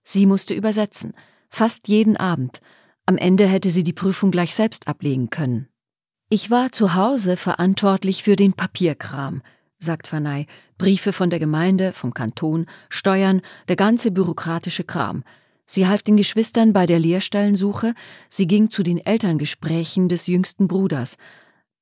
Sie 0.03 0.25
musste 0.25 0.53
übersetzen, 0.53 1.13
fast 1.49 1.87
jeden 1.87 2.17
Abend. 2.17 2.61
Am 3.05 3.17
Ende 3.17 3.47
hätte 3.47 3.69
sie 3.69 3.83
die 3.83 3.93
Prüfung 3.93 4.31
gleich 4.31 4.53
selbst 4.55 4.87
ablegen 4.87 5.29
können. 5.29 5.67
Ich 6.35 6.49
war 6.49 6.71
zu 6.71 6.95
Hause 6.95 7.37
verantwortlich 7.37 8.23
für 8.23 8.35
den 8.35 8.53
Papierkram, 8.53 9.43
sagt 9.77 10.11
Vanay, 10.11 10.47
Briefe 10.79 11.13
von 11.13 11.29
der 11.29 11.37
Gemeinde, 11.37 11.93
vom 11.93 12.15
Kanton, 12.15 12.65
Steuern, 12.89 13.41
der 13.67 13.75
ganze 13.75 14.09
bürokratische 14.09 14.83
Kram. 14.83 15.23
Sie 15.67 15.85
half 15.85 16.01
den 16.01 16.17
Geschwistern 16.17 16.73
bei 16.73 16.87
der 16.87 16.97
Lehrstellensuche, 16.97 17.93
sie 18.29 18.47
ging 18.47 18.71
zu 18.71 18.81
den 18.81 18.97
Elterngesprächen 18.97 20.09
des 20.09 20.25
jüngsten 20.25 20.67
Bruders. 20.67 21.17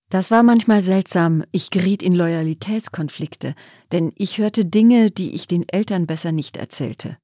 Das 0.09 0.31
war 0.31 0.43
manchmal 0.43 0.81
seltsam, 0.81 1.45
ich 1.53 1.69
geriet 1.69 2.03
in 2.03 2.13
Loyalitätskonflikte, 2.13 3.55
denn 3.93 4.11
ich 4.17 4.37
hörte 4.37 4.65
Dinge, 4.65 5.11
die 5.11 5.33
ich 5.33 5.47
den 5.47 5.63
Eltern 5.69 6.07
besser 6.07 6.33
nicht 6.33 6.57
erzählte. 6.57 7.17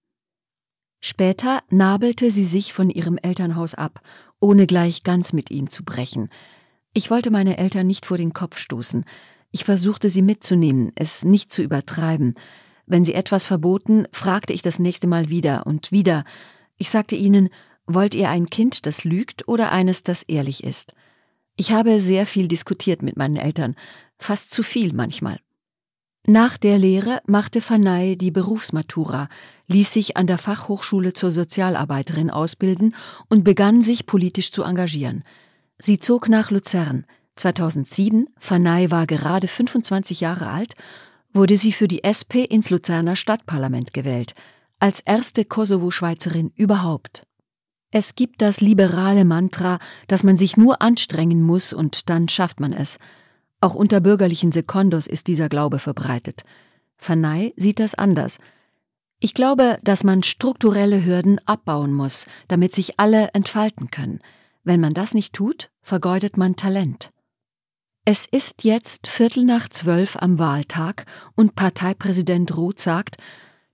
Später 1.02 1.62
nabelte 1.70 2.32
sie 2.32 2.46
sich 2.46 2.72
von 2.72 2.90
ihrem 2.90 3.18
Elternhaus 3.18 3.74
ab, 3.74 4.00
ohne 4.40 4.66
gleich 4.66 5.04
ganz 5.04 5.34
mit 5.34 5.52
ihnen 5.52 5.70
zu 5.70 5.84
brechen. 5.84 6.30
Ich 6.98 7.12
wollte 7.12 7.30
meine 7.30 7.60
Eltern 7.60 7.86
nicht 7.86 8.08
vor 8.08 8.18
den 8.18 8.34
Kopf 8.34 8.58
stoßen. 8.58 9.06
Ich 9.52 9.66
versuchte 9.66 10.10
sie 10.10 10.24
mitzunehmen, 10.24 10.94
es 10.96 11.24
nicht 11.24 11.52
zu 11.52 11.62
übertreiben. 11.62 12.34
Wenn 12.88 13.06
sie 13.06 13.14
etwas 13.14 13.46
verboten, 13.46 14.08
fragte 14.12 14.52
ich 14.52 14.64
das 14.64 14.80
nächste 14.80 15.06
Mal 15.06 15.30
wieder 15.30 15.68
und 15.68 15.92
wieder. 15.92 16.24
Ich 16.76 16.90
sagte 16.90 17.16
ihnen, 17.16 17.50
wollt 17.86 18.16
ihr 18.16 18.32
ein 18.32 18.50
Kind, 18.50 18.88
das 18.88 19.04
lügt 19.04 19.48
oder 19.48 19.72
eines, 19.72 20.02
das 20.02 20.24
ehrlich 20.24 20.64
ist? 20.64 20.96
Ich 21.56 21.72
habe 21.72 22.00
sehr 22.00 22.26
viel 22.26 22.48
diskutiert 22.48 23.04
mit 23.04 23.16
meinen 23.16 23.38
Eltern, 23.38 23.76
fast 24.18 24.52
zu 24.52 24.64
viel 24.64 24.92
manchmal. 24.94 25.38
Nach 26.26 26.58
der 26.58 26.80
Lehre 26.80 27.22
machte 27.28 27.62
Fanay 27.62 28.16
die 28.16 28.32
Berufsmatura, 28.32 29.30
ließ 29.68 29.94
sich 29.94 30.18
an 30.18 30.26
der 30.26 30.40
Fachhochschule 30.40 31.14
zur 31.14 31.30
Sozialarbeiterin 31.30 32.32
ausbilden 32.32 32.96
und 33.30 33.44
begann 33.44 33.84
sich 33.84 34.08
politisch 34.08 34.52
zu 34.52 34.64
engagieren. 34.64 35.24
Sie 35.80 36.00
zog 36.00 36.28
nach 36.28 36.52
Luzern. 36.52 37.06
2007, 37.36 38.30
Fanay 38.38 38.90
war 38.90 39.06
gerade 39.06 39.48
25 39.48 40.22
Jahre 40.22 40.50
alt, 40.50 40.74
wurde 41.34 41.56
sie 41.56 41.72
für 41.72 41.88
die 41.88 42.04
SP 42.04 42.42
ins 42.44 42.72
Luzerner 42.72 43.16
Stadtparlament 43.16 43.94
gewählt, 43.94 44.34
als 44.80 45.02
erste 45.02 45.46
Kosovo-Schweizerin 45.46 46.52
überhaupt. 46.56 47.28
Es 47.92 48.16
gibt 48.16 48.42
das 48.42 48.60
liberale 48.60 49.24
Mantra, 49.24 49.80
dass 50.08 50.24
man 50.24 50.36
sich 50.36 50.58
nur 50.58 50.82
anstrengen 50.82 51.42
muss 51.42 51.74
und 51.74 52.10
dann 52.10 52.28
schafft 52.28 52.60
man 52.60 52.74
es. 52.74 52.98
Auch 53.62 53.76
unter 53.76 54.02
bürgerlichen 54.02 54.52
Sekondos 54.52 55.08
ist 55.08 55.28
dieser 55.28 55.48
Glaube 55.48 55.80
verbreitet. 55.80 56.44
Fanay 56.98 57.54
sieht 57.56 57.80
das 57.80 57.94
anders. 57.94 58.40
Ich 59.20 59.34
glaube, 59.34 59.80
dass 59.84 60.04
man 60.04 60.24
strukturelle 60.24 61.06
Hürden 61.06 61.40
abbauen 61.46 61.94
muss, 61.94 62.26
damit 62.48 62.74
sich 62.74 63.00
alle 63.00 63.30
entfalten 63.34 63.90
können. 63.90 64.20
Wenn 64.68 64.82
man 64.82 64.94
das 64.94 65.14
nicht 65.14 65.32
tut, 65.32 65.72
vergeudet 65.82 66.36
man 66.36 66.58
Talent. 66.58 67.14
Es 68.04 68.26
ist 68.26 68.66
jetzt 68.66 69.08
Viertel 69.08 69.46
nach 69.46 69.70
zwölf 69.70 70.18
am 70.18 70.40
Wahltag 70.40 71.06
und 71.36 71.56
Parteipräsident 71.56 72.58
Roth 72.58 72.78
sagt, 72.78 73.16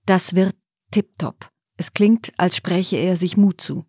das 0.06 0.36
wird 0.36 0.54
tipptopp. 0.92 1.50
Es 1.76 1.94
klingt, 1.94 2.32
als 2.36 2.54
spräche 2.54 2.96
er 2.96 3.16
sich 3.16 3.36
Mut 3.36 3.60
zu. 3.60 3.84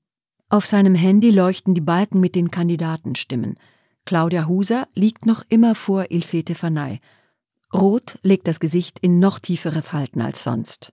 Auf 0.49 0.65
seinem 0.65 0.95
Handy 0.95 1.29
leuchten 1.29 1.75
die 1.75 1.81
Balken 1.81 2.19
mit 2.21 2.33
den 2.33 2.49
Kandidatenstimmen. 2.49 3.59
Claudia 4.05 4.47
Huser 4.47 4.87
liegt 4.95 5.27
noch 5.27 5.43
immer 5.47 5.75
vor 5.75 6.09
Ilfete 6.09 6.55
Fanay. 6.55 7.01
Roth 7.71 8.17
legt 8.23 8.47
das 8.47 8.59
Gesicht 8.59 8.97
in 8.97 9.19
noch 9.19 9.37
tiefere 9.37 9.83
Falten 9.83 10.21
als 10.21 10.41
sonst. 10.41 10.91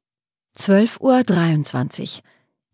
12.23 0.59 2.19
Uhr. 2.19 2.23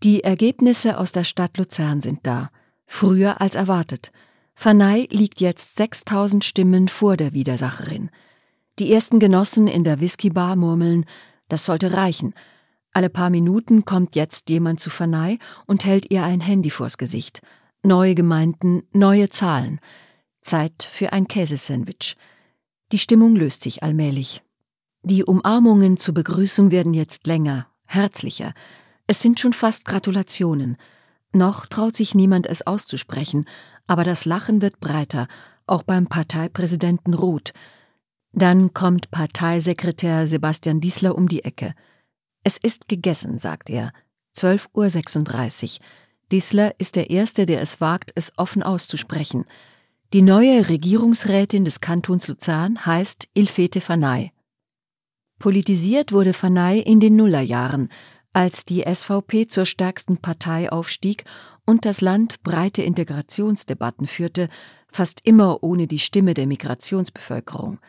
Die 0.03 0.25
Ergebnisse 0.25 0.99
aus 0.99 1.13
der 1.13 1.23
Stadt 1.23 1.57
Luzern 1.57 2.01
sind 2.01 2.27
da 2.27 2.51
früher 2.89 3.41
als 3.41 3.55
erwartet. 3.55 4.11
Fanay 4.55 5.07
liegt 5.13 5.41
jetzt 5.41 5.77
6000 5.77 6.43
Stimmen 6.43 6.89
vor 6.89 7.17
der 7.17 7.33
Widersacherin. 7.33 8.11
Die 8.81 8.93
ersten 8.93 9.21
Genossen 9.21 9.69
in 9.69 9.85
der 9.85 10.01
Whiskybar 10.01 10.57
murmeln, 10.57 11.05
das 11.49 11.65
sollte 11.65 11.93
reichen. 11.93 12.35
Alle 12.93 13.11
paar 13.11 13.31
Minuten 13.31 13.85
kommt 13.85 14.17
jetzt 14.17 14.51
jemand 14.51 14.81
zu 14.81 14.91
Fanay 14.91 15.39
und 15.67 15.85
hält 15.85 16.11
ihr 16.11 16.25
ein 16.25 16.41
Handy 16.41 16.71
vors 16.71 16.99
Gesicht. 16.99 17.43
Neue 17.85 18.17
Gemeinden, 18.17 18.83
neue 18.93 19.29
Zahlen. 19.29 19.79
Zeit 20.41 20.89
für 20.91 21.13
ein 21.13 21.29
Käsesandwich. 21.29 22.17
Die 22.91 22.99
Stimmung 22.99 23.37
löst 23.37 23.63
sich 23.63 23.83
allmählich. 23.83 24.43
Die 25.03 25.25
Umarmungen 25.25 25.99
zur 25.99 26.15
Begrüßung 26.15 26.71
werden 26.71 26.95
jetzt 26.95 27.27
länger, 27.27 27.69
herzlicher. 27.87 28.55
Es 29.07 29.23
sind 29.23 29.39
schon 29.39 29.53
fast 29.53 29.85
Gratulationen. 29.85 30.77
Noch 31.33 31.67
traut 31.67 31.95
sich 31.95 32.15
niemand 32.15 32.47
es 32.47 32.67
auszusprechen, 32.67 33.47
aber 33.87 34.05
das 34.05 34.25
Lachen 34.25 34.63
wird 34.63 34.81
breiter, 34.81 35.29
auch 35.67 35.83
beim 35.83 36.07
Parteipräsidenten 36.07 37.15
Roth. 37.15 37.53
Dann 38.33 38.73
kommt 38.73 39.11
Parteisekretär 39.11 40.27
Sebastian 40.27 40.81
Diesler 40.81 41.17
um 41.17 41.29
die 41.29 41.45
Ecke. 41.45 41.75
Es 42.45 42.57
ist 42.57 42.89
gegessen, 42.89 43.39
sagt 43.39 43.69
er. 43.71 43.93
12.36 44.37 45.81
Uhr. 45.81 45.87
Diesler 46.31 46.79
ist 46.79 46.97
der 46.97 47.11
Erste, 47.11 47.47
der 47.47 47.61
es 47.61 47.81
wagt, 47.81 48.13
es 48.15 48.33
offen 48.37 48.63
auszusprechen. 48.63 49.45
Die 50.13 50.23
neue 50.23 50.69
Regierungsrätin 50.69 51.65
des 51.65 51.81
Kantons 51.81 52.29
Luzern 52.29 52.85
heißt 52.85 53.29
Ilfete 53.35 53.81
Fanay. 53.81 54.33
Politisiert 55.39 56.13
wurde 56.13 56.33
Fanay 56.33 56.81
in 56.81 57.01
den 57.01 57.17
Nullerjahren, 57.17 57.91
als 58.39 58.65
die 58.65 58.85
SVP 58.87 59.49
zur 59.49 59.67
stärksten 59.67 60.19
Partei 60.19 60.71
aufstieg 60.71 61.25
und 61.67 61.85
das 61.85 62.01
Land 62.01 62.41
breite 62.45 62.83
Integrationsdebatten 62.83 64.07
führte, 64.07 64.49
fast 64.93 65.27
immer 65.27 65.65
ohne 65.65 65.89
die 65.89 65.99
Stimme 65.99 66.35
der 66.35 66.47
Migrationsbevölkerung. 66.47 67.81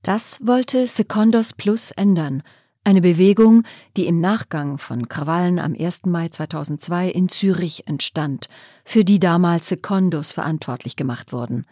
Das 0.00 0.38
wollte 0.40 0.86
Secondos 0.86 1.52
Plus 1.52 1.90
ändern, 1.90 2.42
eine 2.82 3.02
Bewegung, 3.02 3.64
die 3.98 4.06
im 4.06 4.22
Nachgang 4.22 4.78
von 4.78 5.06
Krawallen 5.06 5.58
am 5.58 5.74
1. 5.78 6.06
Mai 6.06 6.30
2002 6.30 7.10
in 7.10 7.28
Zürich 7.28 7.86
entstand, 7.86 8.48
für 8.86 9.04
die 9.04 9.20
damals 9.20 9.68
Secondos 9.68 10.32
verantwortlich 10.32 10.96
gemacht 10.96 11.30
wurden. 11.30 11.66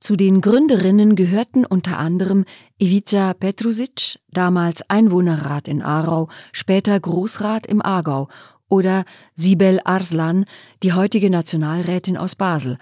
Zu 0.00 0.16
den 0.16 0.40
Gründerinnen 0.40 1.16
gehörten 1.16 1.64
unter 1.64 1.98
anderem 1.98 2.44
Ivica 2.78 3.32
Petrusic, 3.34 4.18
damals 4.30 4.88
Einwohnerrat 4.88 5.68
in 5.68 5.82
Aarau, 5.82 6.28
später 6.52 6.98
Großrat 7.00 7.66
im 7.66 7.80
Aargau, 7.82 8.28
oder 8.68 9.04
Sibel 9.34 9.80
Arslan, 9.84 10.44
die 10.82 10.92
heutige 10.92 11.30
Nationalrätin 11.30 12.16
aus 12.16 12.34
Basel. 12.34 12.78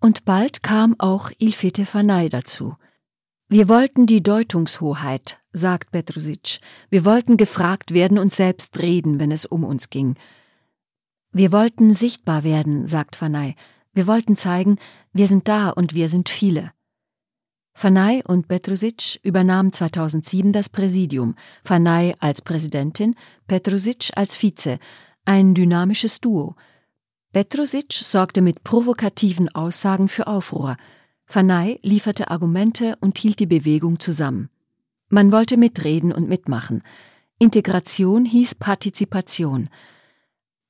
Und 0.00 0.24
bald 0.24 0.62
kam 0.62 0.94
auch 0.98 1.30
Ilfete 1.38 1.84
Fanay 1.84 2.28
dazu. 2.28 2.76
Wir 3.48 3.68
wollten 3.68 4.06
die 4.06 4.22
Deutungshoheit, 4.22 5.38
sagt 5.52 5.90
Petrusic. 5.90 6.60
Wir 6.90 7.04
wollten 7.04 7.36
gefragt 7.36 7.94
werden 7.94 8.18
und 8.18 8.32
selbst 8.32 8.78
reden, 8.78 9.18
wenn 9.18 9.32
es 9.32 9.46
um 9.46 9.64
uns 9.64 9.90
ging. 9.90 10.16
Wir 11.32 11.52
wollten 11.52 11.92
sichtbar 11.92 12.44
werden, 12.44 12.86
sagt 12.86 13.16
Fanay. 13.16 13.54
Wir 13.98 14.06
wollten 14.06 14.36
zeigen, 14.36 14.78
wir 15.12 15.26
sind 15.26 15.48
da 15.48 15.70
und 15.70 15.92
wir 15.92 16.08
sind 16.08 16.28
viele. 16.28 16.70
Fanay 17.74 18.22
und 18.24 18.46
Petrusic 18.46 19.18
übernahmen 19.24 19.72
2007 19.72 20.52
das 20.52 20.68
Präsidium, 20.68 21.34
Fanay 21.64 22.14
als 22.20 22.40
Präsidentin, 22.40 23.16
Petrusic 23.48 24.12
als 24.14 24.36
Vize, 24.36 24.78
ein 25.24 25.52
dynamisches 25.52 26.20
Duo. 26.20 26.54
Petrusic 27.32 27.92
sorgte 27.92 28.40
mit 28.40 28.62
provokativen 28.62 29.52
Aussagen 29.52 30.06
für 30.06 30.28
Aufruhr. 30.28 30.76
Fanay 31.26 31.80
lieferte 31.82 32.30
Argumente 32.30 32.96
und 33.00 33.18
hielt 33.18 33.40
die 33.40 33.46
Bewegung 33.46 33.98
zusammen. 33.98 34.48
Man 35.08 35.32
wollte 35.32 35.56
mitreden 35.56 36.12
und 36.12 36.28
mitmachen. 36.28 36.84
Integration 37.40 38.24
hieß 38.24 38.54
Partizipation. 38.54 39.68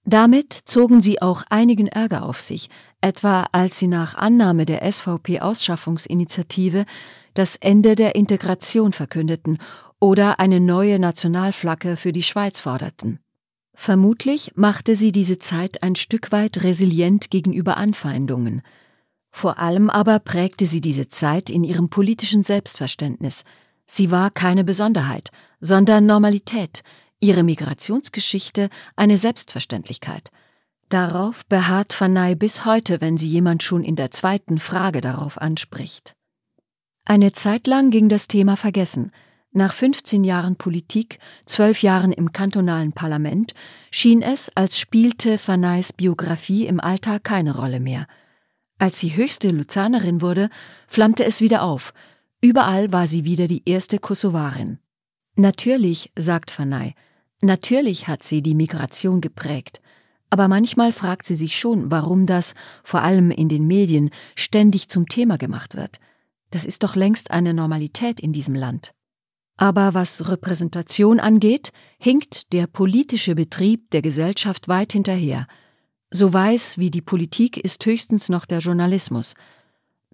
Damit 0.08 0.54
zogen 0.54 1.02
sie 1.02 1.20
auch 1.20 1.42
einigen 1.50 1.86
Ärger 1.86 2.22
auf 2.24 2.40
sich, 2.40 2.70
etwa 3.02 3.46
als 3.52 3.78
sie 3.78 3.88
nach 3.88 4.14
Annahme 4.14 4.64
der 4.64 4.90
SVP-Ausschaffungsinitiative 4.90 6.86
das 7.34 7.56
Ende 7.56 7.94
der 7.94 8.14
Integration 8.14 8.94
verkündeten 8.94 9.58
oder 10.00 10.40
eine 10.40 10.60
neue 10.60 10.98
Nationalflagge 10.98 11.98
für 11.98 12.12
die 12.12 12.22
Schweiz 12.22 12.58
forderten. 12.58 13.18
Vermutlich 13.74 14.52
machte 14.54 14.96
sie 14.96 15.12
diese 15.12 15.38
Zeit 15.38 15.82
ein 15.82 15.94
Stück 15.94 16.32
weit 16.32 16.62
resilient 16.64 17.30
gegenüber 17.30 17.76
Anfeindungen. 17.76 18.62
Vor 19.30 19.58
allem 19.58 19.90
aber 19.90 20.20
prägte 20.20 20.64
sie 20.64 20.80
diese 20.80 21.08
Zeit 21.08 21.50
in 21.50 21.64
ihrem 21.64 21.90
politischen 21.90 22.42
Selbstverständnis. 22.42 23.44
Sie 23.84 24.10
war 24.10 24.30
keine 24.30 24.64
Besonderheit, 24.64 25.28
sondern 25.60 26.06
Normalität, 26.06 26.82
ihre 27.20 27.42
Migrationsgeschichte 27.42 28.70
eine 28.96 29.16
Selbstverständlichkeit. 29.16 30.30
Darauf 30.88 31.44
beharrt 31.46 31.92
Fanay 31.92 32.34
bis 32.34 32.64
heute, 32.64 33.00
wenn 33.00 33.18
sie 33.18 33.28
jemand 33.28 33.62
schon 33.62 33.84
in 33.84 33.96
der 33.96 34.10
zweiten 34.10 34.58
Frage 34.58 35.00
darauf 35.00 35.38
anspricht. 35.38 36.14
Eine 37.04 37.32
Zeit 37.32 37.66
lang 37.66 37.90
ging 37.90 38.08
das 38.08 38.28
Thema 38.28 38.56
vergessen. 38.56 39.12
Nach 39.50 39.72
15 39.72 40.24
Jahren 40.24 40.56
Politik, 40.56 41.18
zwölf 41.46 41.82
Jahren 41.82 42.12
im 42.12 42.32
kantonalen 42.32 42.92
Parlament, 42.92 43.54
schien 43.90 44.22
es, 44.22 44.50
als 44.54 44.78
spielte 44.78 45.38
Fanays 45.38 45.92
Biografie 45.92 46.66
im 46.66 46.80
Alltag 46.80 47.24
keine 47.24 47.56
Rolle 47.56 47.80
mehr. 47.80 48.06
Als 48.78 48.98
sie 49.00 49.16
höchste 49.16 49.50
Luzernerin 49.50 50.22
wurde, 50.22 50.50
flammte 50.86 51.24
es 51.24 51.40
wieder 51.40 51.62
auf. 51.62 51.92
Überall 52.40 52.92
war 52.92 53.06
sie 53.06 53.24
wieder 53.24 53.48
die 53.48 53.62
erste 53.68 53.98
Kosovarin. 53.98 54.78
Natürlich, 55.34 56.12
sagt 56.14 56.50
Fanay, 56.50 56.94
Natürlich 57.40 58.08
hat 58.08 58.22
sie 58.22 58.42
die 58.42 58.54
Migration 58.54 59.20
geprägt, 59.20 59.80
aber 60.30 60.48
manchmal 60.48 60.92
fragt 60.92 61.24
sie 61.24 61.36
sich 61.36 61.56
schon, 61.56 61.90
warum 61.90 62.26
das, 62.26 62.54
vor 62.82 63.02
allem 63.02 63.30
in 63.30 63.48
den 63.48 63.66
Medien, 63.66 64.10
ständig 64.34 64.88
zum 64.88 65.08
Thema 65.08 65.38
gemacht 65.38 65.76
wird. 65.76 66.00
Das 66.50 66.64
ist 66.64 66.82
doch 66.82 66.96
längst 66.96 67.30
eine 67.30 67.54
Normalität 67.54 68.20
in 68.20 68.32
diesem 68.32 68.54
Land. 68.54 68.92
Aber 69.56 69.94
was 69.94 70.28
Repräsentation 70.28 71.20
angeht, 71.20 71.72
hinkt 71.98 72.52
der 72.52 72.66
politische 72.66 73.34
Betrieb 73.34 73.90
der 73.90 74.02
Gesellschaft 74.02 74.68
weit 74.68 74.92
hinterher. 74.92 75.46
So 76.10 76.32
weiß 76.32 76.78
wie 76.78 76.90
die 76.90 77.02
Politik 77.02 77.56
ist 77.56 77.84
höchstens 77.84 78.28
noch 78.28 78.46
der 78.46 78.60
Journalismus, 78.60 79.34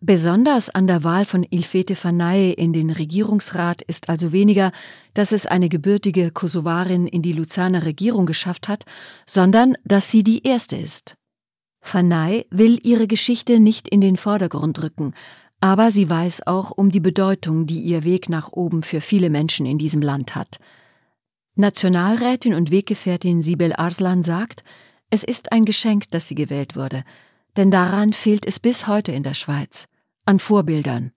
Besonders 0.07 0.69
an 0.69 0.87
der 0.87 1.03
Wahl 1.03 1.25
von 1.25 1.47
Ilfete 1.49 1.97
Fanaye 1.97 2.53
in 2.53 2.75
den 2.75 2.91
Regierungsrat 2.91 3.81
ist 3.81 4.11
also 4.11 4.33
weniger, 4.33 4.71
dass 5.15 5.33
es 5.33 5.47
eine 5.47 5.71
gebürtige 5.71 6.31
Kosovarin 6.31 7.07
in 7.07 7.23
die 7.23 7.33
Luzerner 7.33 7.87
Regierung 7.87 8.27
geschafft 8.27 8.69
hat, 8.69 8.85
sondern 9.25 9.79
dass 9.83 10.11
sie 10.11 10.23
die 10.23 10.47
erste 10.47 10.77
ist. 10.77 11.17
Fanaye 11.81 12.45
will 12.51 12.79
ihre 12.83 13.07
Geschichte 13.07 13.61
nicht 13.61 13.89
in 13.89 14.03
den 14.03 14.19
Vordergrund 14.19 14.83
rücken, 14.83 15.15
aber 15.63 15.91
sie 15.91 16.11
weiß 16.11 16.47
auch 16.47 16.71
um 16.71 16.91
die 16.91 17.01
Bedeutung, 17.01 17.65
die 17.65 17.81
ihr 17.81 18.05
Weg 18.05 18.29
nach 18.29 18.53
oben 18.53 18.83
für 18.83 19.01
viele 19.01 19.31
Menschen 19.31 19.65
in 19.65 19.79
diesem 19.79 20.03
Land 20.03 20.35
hat. 20.35 20.59
Nationalrätin 21.55 22.53
und 22.53 22.71
Weggefährtin 22.71 23.41
Sibel 23.41 23.73
Arslan 23.73 24.23
sagt, 24.23 24.65
es 25.09 25.25
ist 25.25 25.51
ein 25.51 25.65
Geschenk, 25.65 26.11
dass 26.11 26.29
sie 26.29 26.35
gewählt 26.35 26.77
wurde, 26.77 27.05
denn 27.57 27.71
daran 27.71 28.13
fehlt 28.13 28.45
es 28.45 28.61
bis 28.61 28.87
heute 28.87 29.11
in 29.11 29.23
der 29.23 29.33
Schweiz 29.33 29.89
an 30.27 30.39
Vorbildern. 30.39 31.13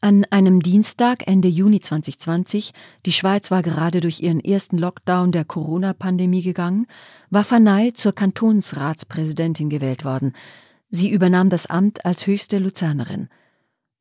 An 0.00 0.24
einem 0.30 0.60
Dienstag 0.60 1.28
Ende 1.28 1.46
Juni 1.46 1.80
2020, 1.80 2.72
die 3.06 3.12
Schweiz 3.12 3.52
war 3.52 3.62
gerade 3.62 4.00
durch 4.00 4.20
ihren 4.20 4.40
ersten 4.40 4.76
Lockdown 4.76 5.30
der 5.30 5.44
Corona-Pandemie 5.44 6.42
gegangen, 6.42 6.88
war 7.30 7.44
Fanay 7.44 7.92
zur 7.92 8.12
Kantonsratspräsidentin 8.12 9.70
gewählt 9.70 10.04
worden. 10.04 10.32
Sie 10.90 11.10
übernahm 11.10 11.48
das 11.48 11.66
Amt 11.66 12.04
als 12.04 12.26
höchste 12.26 12.58
Luzernerin. 12.58 13.28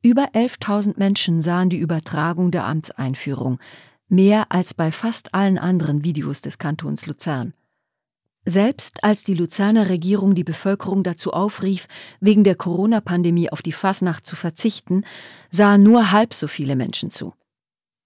Über 0.02 0.30
11.000 0.34 0.98
Menschen 0.98 1.42
sahen 1.42 1.70
die 1.70 1.78
Übertragung 1.78 2.50
der 2.50 2.66
Amtseinführung, 2.66 3.60
mehr 4.10 4.52
als 4.52 4.74
bei 4.74 4.92
fast 4.92 5.36
allen 5.36 5.60
anderen 5.60 6.04
Videos 6.04 6.42
des 6.42 6.58
Kantons 6.58 7.06
Luzern. 7.06 7.54
Selbst 8.46 9.04
als 9.04 9.24
die 9.24 9.36
Luzerner 9.36 9.90
Regierung 9.90 10.34
die 10.34 10.44
Bevölkerung 10.44 11.04
dazu 11.04 11.32
aufrief, 11.32 11.88
wegen 12.20 12.44
der 12.44 12.56
Corona-Pandemie 12.56 13.52
auf 13.52 13.62
die 13.62 13.72
Fasnacht 13.72 14.26
zu 14.26 14.36
verzichten, 14.36 15.04
sahen 15.52 15.84
nur 15.84 16.12
halb 16.12 16.34
so 16.34 16.48
viele 16.48 16.76
Menschen 16.76 17.12
zu. 17.12 17.34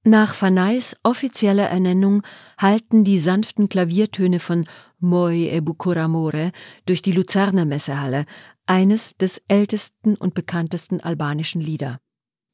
Nach 0.07 0.35
Fanays 0.35 0.95
offizieller 1.03 1.67
Ernennung 1.67 2.21
halten 2.59 3.03
die 3.03 3.17
sanften 3.17 3.69
Klaviertöne 3.69 4.39
von 4.39 4.67
Moi 4.99 5.49
e 5.49 5.61
Bukuramore 5.61 6.51
durch 6.85 7.01
die 7.01 7.11
Luzerner 7.11 7.65
Messehalle, 7.65 8.25
eines 8.67 9.17
des 9.17 9.41
ältesten 9.47 10.15
und 10.15 10.33
bekanntesten 10.33 10.99
albanischen 10.99 11.61
Lieder. 11.61 11.99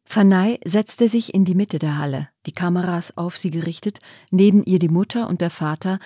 Fanay 0.05 0.59
setzte 0.65 1.07
sich 1.07 1.33
in 1.33 1.45
die 1.45 1.55
Mitte 1.55 1.79
der 1.79 1.97
Halle, 1.97 2.29
die 2.45 2.51
Kameras 2.51 3.17
auf 3.17 3.37
sie 3.37 3.51
gerichtet, 3.51 3.99
neben 4.29 4.63
ihr 4.63 4.79
die 4.79 4.89
Mutter 4.89 5.27
und 5.27 5.41
der 5.41 5.49
Vater, 5.49 5.99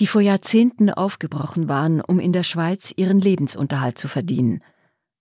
die 0.00 0.06
vor 0.06 0.22
Jahrzehnten 0.22 0.90
aufgebrochen 0.90 1.68
waren, 1.68 2.00
um 2.00 2.18
in 2.18 2.32
der 2.32 2.42
Schweiz 2.42 2.92
ihren 2.96 3.20
Lebensunterhalt 3.20 3.98
zu 3.98 4.08
verdienen. 4.08 4.62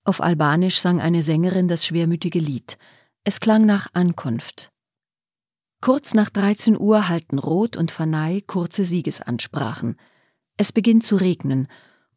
Auf 0.05 0.21
Albanisch 0.21 0.79
sang 0.79 1.01
eine 1.01 1.21
Sängerin 1.21 1.67
das 1.67 1.85
schwermütige 1.85 2.39
Lied. 2.39 2.77
Es 3.25 3.41
klang 3.41 3.65
nach 3.65 3.87
Ankunft. 3.93 4.71
Kurz 5.81 6.13
nach 6.13 6.29
13 6.29 6.79
Uhr 6.79 7.09
halten 7.09 7.39
Roth 7.39 7.75
und 7.75 7.91
Fanay 7.91 8.41
kurze 8.41 8.85
Siegesansprachen. 8.85 9.97
Es 10.55 10.71
beginnt 10.71 11.03
zu 11.03 11.17
regnen. 11.17 11.67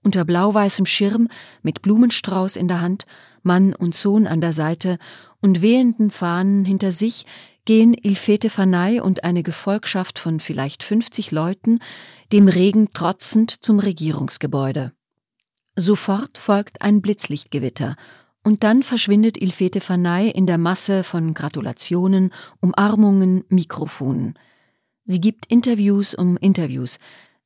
Unter 0.05 0.25
blau-weißem 0.25 0.87
Schirm, 0.87 1.29
mit 1.63 1.83
Blumenstrauß 1.83 2.57
in 2.57 2.69
der 2.69 2.81
Hand, 2.81 3.07
Mann 3.43 3.75
und 3.75 3.95
Sohn 3.95 4.27
an 4.27 4.41
der 4.41 4.53
Seite 4.53 4.99
und 5.41 5.63
wehenden 5.63 6.11
Fahnen 6.11 6.65
hinter 6.65 6.93
sich 6.93 7.27
gehen 7.65 7.95
Ilfete 7.95 8.51
Fanay 8.51 9.01
und 9.01 9.25
eine 9.25 9.43
Gefolgschaft 9.43 10.19
von 10.19 10.41
vielleicht 10.41 10.83
50 10.83 11.31
Leuten 11.31 11.79
dem 12.33 12.49
Regen 12.49 12.93
trotzend 12.93 13.51
zum 13.51 13.79
Regierungsgebäude. 13.79 14.93
Sofort 15.77 16.39
folgt 16.39 16.83
ein 16.83 17.01
Blitzlichtgewitter 17.01 17.97
und 18.43 18.65
dann 18.65 18.83
verschwindet 18.83 19.41
Ilfete 19.41 19.81
Fanay 19.81 20.31
in 20.31 20.47
der 20.47 20.59
Masse 20.59 21.05
von 21.05 21.35
Gratulationen, 21.35 22.33
Umarmungen, 22.61 23.45
Mikrofonen. 23.49 24.39
Sie 25.05 25.21
gibt 25.21 25.47
Interviews 25.47 26.15
um 26.15 26.37
Interviews. 26.37 26.99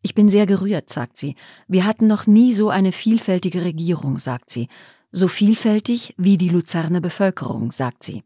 Ich 0.02 0.14
bin 0.14 0.28
sehr 0.28 0.46
gerührt, 0.46 0.88
sagt 0.88 1.16
sie. 1.16 1.36
Wir 1.68 1.84
hatten 1.84 2.06
noch 2.06 2.26
nie 2.26 2.52
so 2.52 2.70
eine 2.70 2.92
vielfältige 2.92 3.64
Regierung, 3.64 4.18
sagt 4.18 4.50
sie. 4.50 4.68
So 5.12 5.28
vielfältig 5.28 6.14
wie 6.16 6.38
die 6.38 6.48
Luzerner 6.48 7.00
Bevölkerung, 7.00 7.70
sagt 7.72 8.02
sie. 8.02 8.22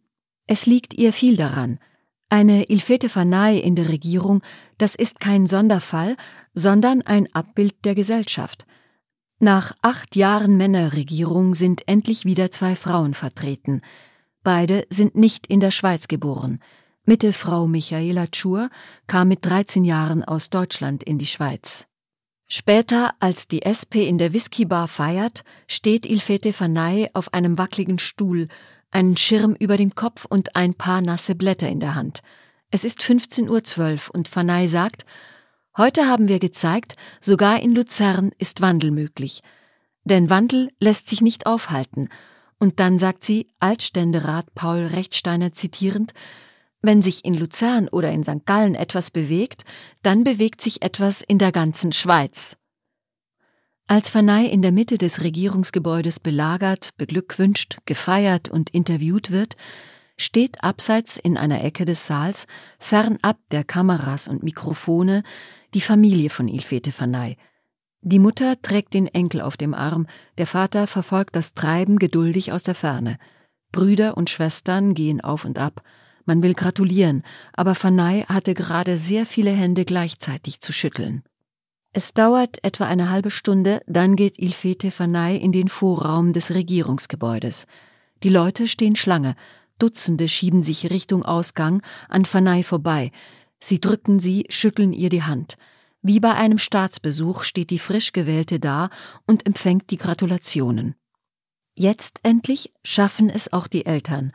Es 0.51 0.67
liegt 0.67 0.95
ihr 0.95 1.13
viel 1.13 1.37
daran. 1.37 1.79
Eine 2.29 2.65
Ilfete 2.65 3.09
Fanay 3.09 3.61
in 3.61 3.77
der 3.77 3.89
Regierung, 3.89 4.43
das 4.79 4.97
ist 4.97 5.21
kein 5.21 5.47
Sonderfall, 5.47 6.17
sondern 6.55 7.03
ein 7.03 7.33
Abbild 7.33 7.85
der 7.85 7.95
Gesellschaft. 7.95 8.67
Nach 9.39 9.77
acht 9.81 10.17
Jahren 10.17 10.57
Männerregierung 10.57 11.55
sind 11.55 11.87
endlich 11.87 12.25
wieder 12.25 12.51
zwei 12.51 12.75
Frauen 12.75 13.15
vertreten. 13.15 13.81
Beide 14.43 14.89
sind 14.91 15.15
nicht 15.15 15.47
in 15.47 15.61
der 15.61 15.71
Schweiz 15.71 16.09
geboren. 16.09 16.59
Mitte 17.05 17.33
Frau 17.33 17.69
Michaela 17.69 18.27
Tschur 18.27 18.71
kam 19.07 19.29
mit 19.29 19.47
13 19.47 19.85
Jahren 19.85 20.25
aus 20.25 20.51
Deutschland 20.51 21.05
in 21.05 21.19
die 21.19 21.27
Schweiz. 21.27 21.87
Später, 22.49 23.15
als 23.21 23.47
die 23.47 23.63
SP 23.63 24.03
in 24.03 24.19
der 24.19 24.33
Whiskybar 24.33 24.89
feiert, 24.89 25.45
steht 25.69 26.07
Ilfete 26.07 26.53
Fanay 26.53 27.09
auf 27.13 27.33
einem 27.33 27.57
wackeligen 27.57 28.01
Stuhl 28.01 28.49
einen 28.91 29.17
Schirm 29.17 29.55
über 29.59 29.77
dem 29.77 29.95
Kopf 29.95 30.25
und 30.25 30.57
ein 30.57 30.75
paar 30.75 31.01
nasse 31.01 31.35
Blätter 31.35 31.69
in 31.69 31.81
der 31.81 31.95
Hand. 31.95 32.23
Es 32.71 32.85
ist 32.85 33.01
15.12 33.01 34.09
Uhr 34.09 34.15
und 34.15 34.29
Fanay 34.29 34.69
sagt, 34.69 35.05
heute 35.77 36.07
haben 36.07 36.29
wir 36.29 36.39
gezeigt, 36.39 36.97
sogar 37.21 37.61
in 37.61 37.75
Luzern 37.75 38.33
ist 38.39 38.61
Wandel 38.61 38.91
möglich. 38.91 39.43
Denn 40.05 40.31
Wandel 40.31 40.71
lässt 40.81 41.09
sich 41.09 41.21
nicht 41.21 41.47
aufhalten. 41.47 42.09
Und 42.59 42.79
dann 42.79 42.99
sagt 42.99 43.25
sie, 43.25 43.49
Altständerat 43.59 44.55
Paul 44.55 44.87
Rechtsteiner 44.87 45.53
zitierend, 45.53 46.13
wenn 46.83 47.03
sich 47.03 47.25
in 47.25 47.35
Luzern 47.35 47.89
oder 47.89 48.11
in 48.11 48.25
St. 48.25 48.47
Gallen 48.47 48.75
etwas 48.75 49.11
bewegt, 49.11 49.65
dann 50.03 50.25
bewegt 50.25 50.61
sich 50.61 50.83
etwas 50.83 51.23
in 51.23 51.39
der 51.39 51.53
ganzen 51.53 51.93
Schweiz. 51.93 52.57
Als 53.91 54.09
Fanei 54.09 54.45
in 54.45 54.63
der 54.63 54.71
Mitte 54.71 54.99
des 54.99 55.21
Regierungsgebäudes 55.21 56.21
belagert, 56.21 56.91
beglückwünscht, 56.97 57.79
gefeiert 57.87 58.49
und 58.49 58.71
interviewt 58.71 59.33
wird, 59.33 59.57
steht 60.17 60.63
abseits 60.63 61.17
in 61.17 61.37
einer 61.37 61.65
Ecke 61.65 61.85
des 61.87 62.07
Saals, 62.07 62.47
fernab 62.79 63.39
der 63.51 63.65
Kameras 63.65 64.29
und 64.29 64.45
Mikrofone, 64.45 65.25
die 65.75 65.81
Familie 65.81 66.31
von 66.31 66.47
Ilfete 66.47 66.93
Fanei. 66.93 67.37
Die 68.01 68.21
Mutter 68.21 68.63
trägt 68.63 68.95
den 68.95 69.09
Enkel 69.09 69.41
auf 69.41 69.57
dem 69.57 69.75
Arm, 69.75 70.07
der 70.39 70.47
Vater 70.47 70.87
verfolgt 70.87 71.35
das 71.35 71.55
Treiben 71.55 71.99
geduldig 71.99 72.53
aus 72.53 72.63
der 72.63 72.77
Ferne. 72.77 73.19
Brüder 73.73 74.17
und 74.17 74.31
Schwestern 74.31 74.95
gehen 74.95 75.21
auf 75.21 75.45
und 75.45 75.59
ab. 75.59 75.83
Man 76.27 76.45
will 76.45 76.55
gratulieren, 76.55 77.25
aber 77.55 77.75
Fanei 77.75 78.25
hatte 78.29 78.55
gerade 78.55 78.97
sehr 78.99 79.27
viele 79.27 79.51
Hände 79.51 79.85
gleichzeitig 79.85 80.61
zu 80.61 80.73
schütteln. 80.73 81.25
Es 81.93 82.15
dauert 82.15 82.63
etwa 82.63 82.85
eine 82.85 83.11
halbe 83.11 83.33
Stunde, 83.33 83.83
dann 83.87 84.15
geht 84.15 84.39
Ilfete 84.39 84.93
Fanei 84.93 85.35
in 85.35 85.51
den 85.51 85.67
Vorraum 85.67 86.33
des 86.33 86.55
Regierungsgebäudes. 86.55 87.67
Die 88.23 88.29
Leute 88.29 88.69
stehen 88.69 88.95
Schlange, 88.95 89.35
Dutzende 89.81 90.29
schieben 90.29 90.63
sich 90.63 90.91
Richtung 90.91 91.25
Ausgang 91.25 91.83
an 92.09 92.25
Fanei 92.27 92.63
vorbei. 92.63 93.11
Sie 93.59 93.81
drücken 93.81 94.21
sie, 94.21 94.47
schütteln 94.51 94.93
ihr 94.93 95.09
die 95.09 95.25
Hand. 95.25 95.57
Wie 96.01 96.21
bei 96.21 96.35
einem 96.35 96.59
Staatsbesuch 96.59 97.43
steht 97.43 97.71
die 97.71 97.79
frisch 97.79 98.13
gewählte 98.13 98.61
da 98.61 98.91
und 99.27 99.47
empfängt 99.47 99.91
die 99.91 99.99
Gratulationen. 99.99 100.95
Jetzt 101.75 102.21
endlich 102.23 102.73
schaffen 102.85 103.31
es 103.31 103.53
auch 103.53 103.67
die 103.67 103.87
Eltern. 103.87 104.33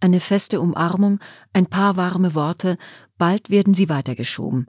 Eine 0.00 0.20
feste 0.20 0.60
Umarmung, 0.60 1.20
ein 1.52 1.66
paar 1.66 1.96
warme 1.96 2.34
Worte, 2.34 2.76
bald 3.16 3.50
werden 3.50 3.72
sie 3.72 3.88
weitergeschoben. 3.88 4.68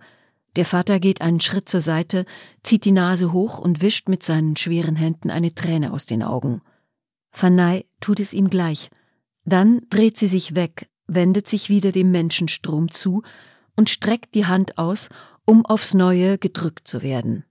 Der 0.55 0.65
Vater 0.65 0.99
geht 0.99 1.21
einen 1.21 1.39
Schritt 1.39 1.69
zur 1.69 1.81
Seite, 1.81 2.25
zieht 2.63 2.85
die 2.85 2.91
Nase 2.91 3.31
hoch 3.31 3.59
und 3.59 3.81
wischt 3.81 4.09
mit 4.09 4.23
seinen 4.23 4.55
schweren 4.55 4.95
Händen 4.95 5.29
eine 5.29 5.53
Träne 5.53 5.93
aus 5.93 6.05
den 6.05 6.23
Augen. 6.23 6.62
Fanai 7.31 7.85
tut 7.99 8.19
es 8.19 8.33
ihm 8.33 8.49
gleich. 8.49 8.89
Dann 9.45 9.81
dreht 9.89 10.17
sie 10.17 10.27
sich 10.27 10.55
weg, 10.55 10.89
wendet 11.07 11.47
sich 11.47 11.69
wieder 11.69 11.91
dem 11.91 12.12
Menschenstrom 12.12 12.91
zu 12.91 13.23
und 13.75 13.89
streckt 13.89 14.35
die 14.35 14.45
Hand 14.45 14.77
aus, 14.77 15.09
um 15.45 15.65
aufs 15.65 15.93
Neue 15.93 16.38
gedrückt 16.38 16.88
zu 16.88 17.01
werden. 17.01 17.45